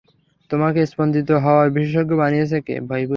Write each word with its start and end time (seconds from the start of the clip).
তোমাকে 0.49 0.81
স্পন্দিত 0.85 1.29
হওয়ার 1.43 1.67
বিশেষজ্ঞ 1.71 2.11
বানিয়েছে 2.15 2.57
কে? 2.61 2.75